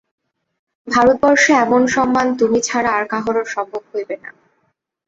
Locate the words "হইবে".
3.91-4.15